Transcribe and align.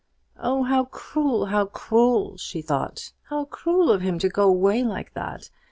"Oh, 0.41 0.63
how 0.63 0.85
cruel, 0.85 1.45
how 1.45 1.67
cruel!" 1.67 2.35
she 2.37 2.63
thought. 2.63 3.11
"How 3.29 3.45
cruel 3.45 3.91
of 3.91 4.01
him 4.01 4.17
to 4.17 4.29
go 4.29 4.49
away 4.49 4.81
like 4.83 5.13
that! 5.13 5.51